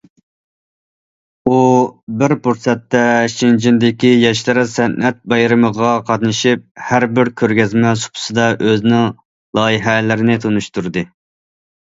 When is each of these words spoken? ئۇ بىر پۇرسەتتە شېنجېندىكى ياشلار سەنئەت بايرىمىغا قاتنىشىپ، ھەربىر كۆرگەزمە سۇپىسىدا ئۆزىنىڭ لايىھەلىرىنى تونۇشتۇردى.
ئۇ 1.49 1.57
بىر 2.21 2.31
پۇرسەتتە 2.47 3.01
شېنجېندىكى 3.33 4.09
ياشلار 4.21 4.59
سەنئەت 4.71 5.19
بايرىمىغا 5.33 5.91
قاتنىشىپ، 6.07 6.63
ھەربىر 6.87 7.31
كۆرگەزمە 7.43 7.91
سۇپىسىدا 8.05 8.47
ئۆزىنىڭ 8.71 9.05
لايىھەلىرىنى 9.61 10.39
تونۇشتۇردى. 10.47 11.05